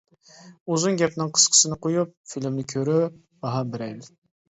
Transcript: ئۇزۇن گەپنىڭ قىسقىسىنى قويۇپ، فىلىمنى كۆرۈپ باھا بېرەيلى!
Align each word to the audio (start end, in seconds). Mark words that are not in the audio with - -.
ئۇزۇن 0.75 0.97
گەپنىڭ 1.01 1.29
قىسقىسىنى 1.35 1.79
قويۇپ، 1.85 2.17
فىلىمنى 2.35 2.69
كۆرۈپ 2.75 3.25
باھا 3.47 3.65
بېرەيلى! 3.73 4.15